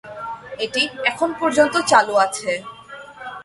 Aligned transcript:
এটি 0.59 0.81
এখন 1.05 1.29
পর্যন্ত 1.39 1.75
চালু 1.91 2.13
আছে। 2.25 2.51